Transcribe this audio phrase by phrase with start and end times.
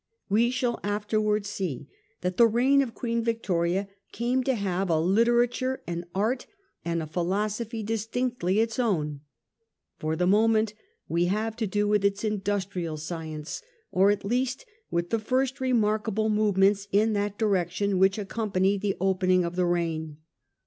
[0.29, 1.87] We shall afterwards see
[2.21, 6.47] that the reign of Queen Victoria came to have a literature, an art,
[6.83, 9.21] and a philosophy distinctly its own.
[9.99, 10.73] For the moment
[11.07, 13.61] we have to do with its industrial science;
[13.91, 19.45] or at least with the first remarkable movements in that direction which accompanied the opening
[19.45, 20.17] of the reign.